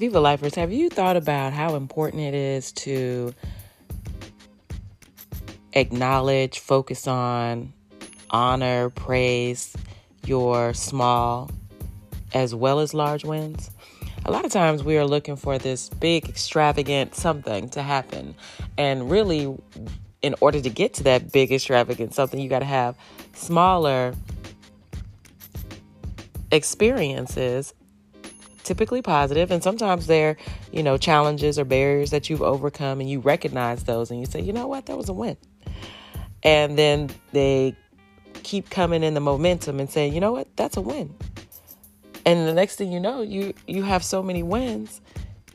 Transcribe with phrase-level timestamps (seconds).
[0.00, 3.34] Viva Lifers, have you thought about how important it is to
[5.74, 7.74] acknowledge, focus on,
[8.30, 9.76] honor, praise
[10.24, 11.50] your small
[12.32, 13.70] as well as large wins?
[14.24, 18.34] A lot of times we are looking for this big, extravagant something to happen.
[18.78, 19.54] And really,
[20.22, 22.96] in order to get to that big, extravagant something, you got to have
[23.34, 24.14] smaller
[26.50, 27.74] experiences
[28.70, 30.36] typically positive and sometimes they're
[30.70, 34.40] you know challenges or barriers that you've overcome and you recognize those and you say
[34.40, 34.86] you know what?
[34.86, 35.36] That was a win.
[36.44, 37.74] And then they
[38.44, 40.46] keep coming in the momentum and saying you know what?
[40.54, 41.12] That's a win.
[42.24, 45.00] And the next thing you know you you have so many wins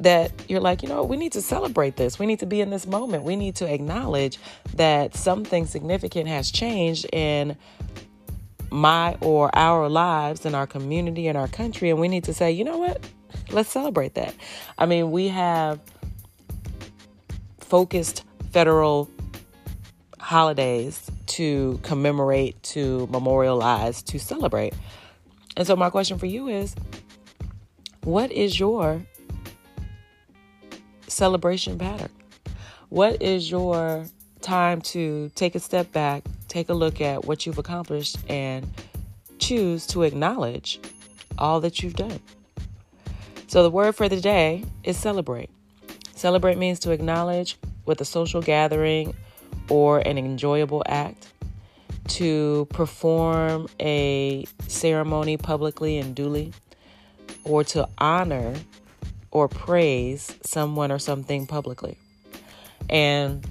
[0.01, 2.19] that you're like you know we need to celebrate this.
[2.19, 3.23] We need to be in this moment.
[3.23, 4.39] We need to acknowledge
[4.73, 7.55] that something significant has changed in
[8.75, 12.51] my or our lives in our community and our country and we need to say
[12.51, 13.07] you know what?
[13.49, 14.35] Let's celebrate that.
[14.77, 15.79] I mean we have
[17.59, 19.09] focused federal
[20.19, 24.73] holidays to commemorate to memorialize to celebrate.
[25.55, 26.75] And so my question for you is
[28.03, 29.01] what is your
[31.07, 32.09] celebration pattern?
[32.89, 34.05] What is your
[34.41, 36.23] time to take a step back
[36.55, 38.71] take a look at what you've accomplished and
[39.39, 40.79] choose to acknowledge
[41.37, 42.21] all that you've done.
[43.47, 45.49] So, the word for the day is celebrate.
[46.15, 49.13] Celebrate means to acknowledge with a social gathering
[49.67, 51.27] or an enjoyable act,
[52.07, 56.53] to perform a ceremony publicly and duly,
[57.43, 58.55] or to honor
[59.29, 61.97] or praise someone or something publicly.
[62.89, 63.45] And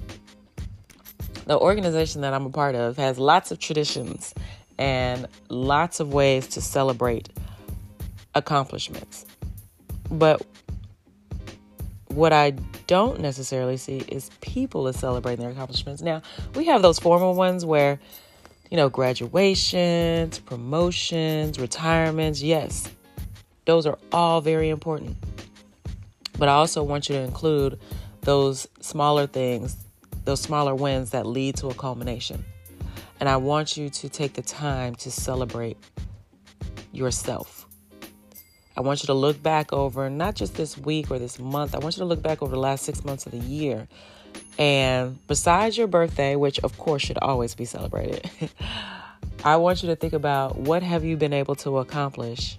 [1.45, 4.33] the organization that I'm a part of has lots of traditions
[4.77, 7.29] and lots of ways to celebrate
[8.33, 9.25] accomplishments.
[10.09, 10.45] But
[12.07, 12.51] what I
[12.87, 16.01] don't necessarily see is people celebrating their accomplishments.
[16.01, 16.21] Now,
[16.55, 17.99] we have those formal ones where,
[18.69, 22.89] you know, graduations, promotions, retirements, yes,
[23.65, 25.17] those are all very important.
[26.37, 27.79] But I also want you to include
[28.21, 29.84] those smaller things
[30.25, 32.43] those smaller wins that lead to a culmination.
[33.19, 35.77] And I want you to take the time to celebrate
[36.91, 37.67] yourself.
[38.77, 41.79] I want you to look back over not just this week or this month, I
[41.79, 43.87] want you to look back over the last six months of the year.
[44.57, 48.29] And besides your birthday, which of course should always be celebrated,
[49.45, 52.57] I want you to think about what have you been able to accomplish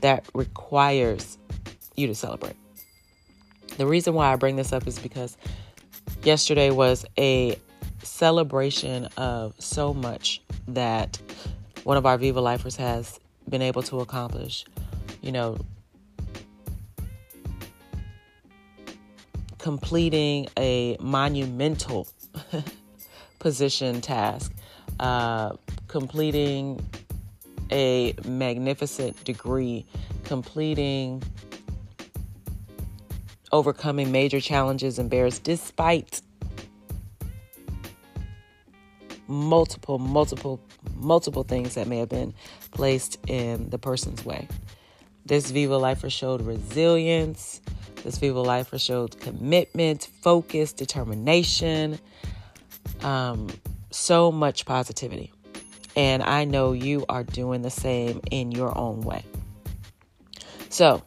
[0.00, 1.38] that requires
[1.96, 2.56] you to celebrate.
[3.76, 5.36] The reason why I bring this up is because
[6.22, 7.58] yesterday was a
[8.02, 11.20] celebration of so much that
[11.84, 13.18] one of our Viva Lifers has
[13.48, 14.64] been able to accomplish.
[15.20, 15.58] You know,
[19.58, 22.08] completing a monumental
[23.38, 24.52] position task,
[25.00, 25.52] uh,
[25.88, 26.84] completing
[27.70, 29.84] a magnificent degree,
[30.24, 31.22] completing
[33.52, 36.20] overcoming major challenges and barriers despite
[39.28, 40.60] multiple, multiple,
[40.96, 42.34] multiple things that may have been
[42.72, 44.48] placed in the person's way.
[45.26, 47.60] This Viva Lifer showed resilience.
[48.02, 51.98] This Viva Lifer showed commitment, focus, determination,
[53.02, 53.48] um,
[53.90, 55.32] so much positivity.
[55.94, 59.24] And I know you are doing the same in your own way.
[60.70, 61.02] So,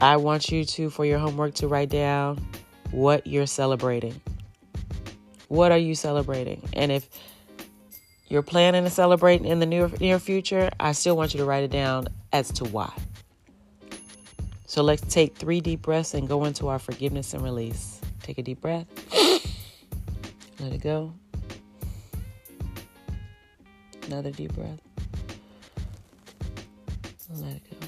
[0.00, 2.44] I want you to, for your homework, to write down
[2.90, 4.20] what you're celebrating.
[5.48, 6.68] What are you celebrating?
[6.72, 7.08] And if
[8.28, 11.64] you're planning to celebrate in the near, near future, I still want you to write
[11.64, 12.92] it down as to why.
[14.66, 18.00] So let's take three deep breaths and go into our forgiveness and release.
[18.22, 18.86] Take a deep breath.
[20.60, 21.12] Let it go.
[24.06, 24.80] Another deep breath.
[27.34, 27.86] Let it go.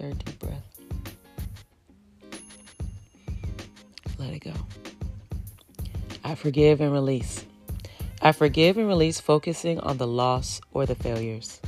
[0.00, 0.80] Third deep breath.
[4.18, 4.54] Let it go.
[6.24, 7.44] I forgive and release.
[8.22, 11.60] I forgive and release focusing on the loss or the failures.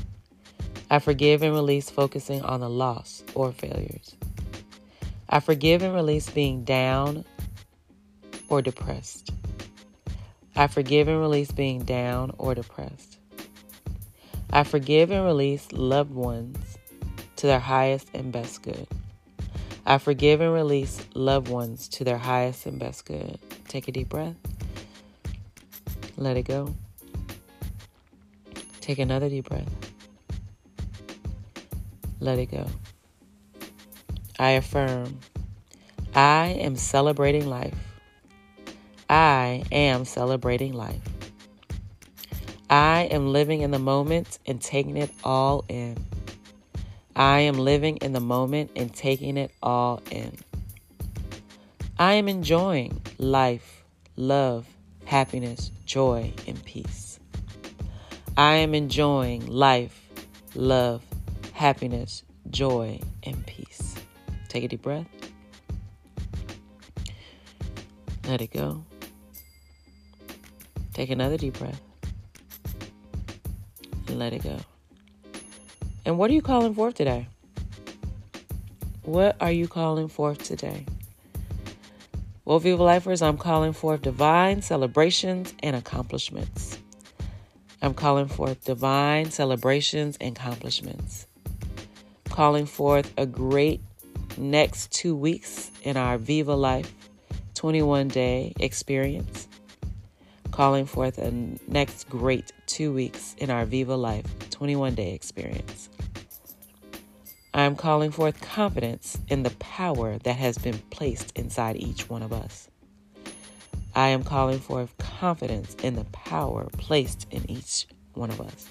[0.90, 4.16] I forgive and release focusing on the loss or failures.
[5.28, 7.26] I forgive and release being down
[8.48, 9.30] or depressed.
[10.56, 13.18] I forgive and release being down or depressed.
[14.50, 16.71] I forgive and release loved ones
[17.42, 18.86] to their highest and best good.
[19.84, 23.36] I forgive and release loved ones to their highest and best good.
[23.66, 24.36] Take a deep breath.
[26.16, 26.72] Let it go.
[28.80, 29.68] Take another deep breath.
[32.20, 32.64] Let it go.
[34.38, 35.18] I affirm
[36.14, 37.74] I am celebrating life.
[39.10, 41.02] I am celebrating life.
[42.70, 46.11] I am living in the moment and taking it all in.
[47.14, 50.38] I am living in the moment and taking it all in.
[51.98, 53.84] I am enjoying life,
[54.16, 54.66] love,
[55.04, 57.20] happiness, joy, and peace.
[58.36, 60.08] I am enjoying life,
[60.54, 61.02] love,
[61.52, 63.94] happiness, joy, and peace.
[64.48, 65.06] Take a deep breath.
[68.26, 68.84] Let it go.
[70.94, 71.80] Take another deep breath.
[74.08, 74.58] And let it go.
[76.04, 77.28] And what are you calling forth today?
[79.04, 80.86] What are you calling forth today?
[82.44, 86.78] Well, Viva Lifers, I'm calling forth divine celebrations and accomplishments.
[87.80, 91.26] I'm calling forth divine celebrations and accomplishments.
[92.30, 93.80] Calling forth a great
[94.36, 96.92] next two weeks in our Viva Life
[97.54, 99.46] 21 day experience,
[100.52, 101.32] calling forth a
[101.66, 105.88] next great two weeks in our Viva Life 21 day experience.
[107.54, 112.22] I am calling forth confidence in the power that has been placed inside each one
[112.22, 112.68] of us.
[113.94, 118.68] I am calling forth confidence in the power placed in each one of us.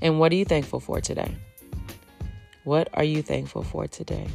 [0.00, 1.36] And what are you thankful for today?
[2.64, 4.28] What are you thankful for today?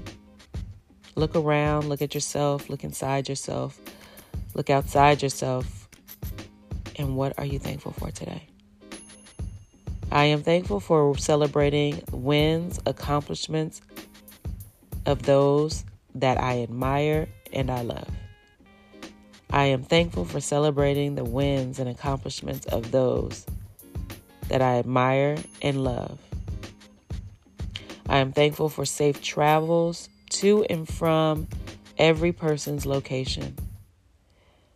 [1.15, 3.79] Look around, look at yourself, look inside yourself,
[4.53, 5.84] look outside yourself.
[6.97, 8.47] And what are you thankful for today?
[10.11, 13.81] I am thankful for celebrating wins, accomplishments
[15.05, 15.83] of those
[16.15, 18.09] that I admire and I love.
[19.49, 23.45] I am thankful for celebrating the wins and accomplishments of those
[24.47, 26.19] that I admire and love.
[28.07, 31.47] I am thankful for safe travels to and from
[31.97, 33.55] every person's location.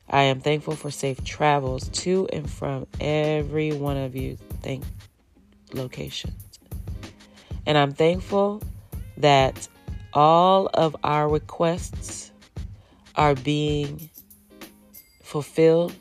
[0.09, 4.83] I am thankful for safe travels to and from every one of you Thank
[5.73, 6.33] locations.
[7.65, 8.61] And I'm thankful
[9.17, 9.67] that
[10.13, 12.31] all of our requests
[13.15, 14.09] are being
[15.21, 15.93] fulfilled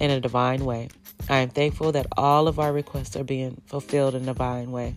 [0.00, 0.88] in a divine way.
[1.28, 4.94] I am thankful that all of our requests are being fulfilled in a divine way.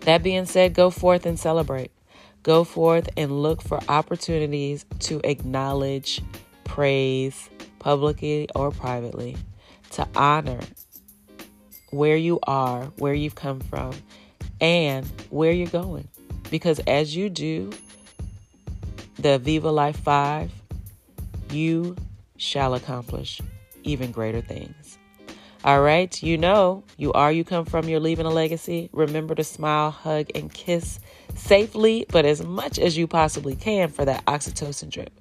[0.00, 1.90] That being said, go forth and celebrate.
[2.42, 6.20] Go forth and look for opportunities to acknowledge,
[6.74, 7.48] praise,
[7.78, 9.36] publicly or privately,
[9.90, 10.58] to honor
[11.92, 13.92] where you are, where you've come from,
[14.60, 16.08] and where you're going.
[16.50, 17.70] Because as you do
[19.20, 20.50] the Viva Life 5,
[21.52, 21.94] you
[22.38, 23.40] shall accomplish
[23.84, 24.98] even greater things.
[25.62, 28.90] All right, you know, you are, you come from, you're leaving a legacy.
[28.92, 30.98] Remember to smile, hug, and kiss
[31.36, 35.20] safely, but as much as you possibly can for that oxytocin drip.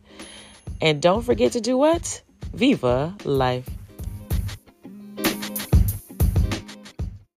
[0.82, 2.22] And don't forget to do what?
[2.54, 3.70] Viva life.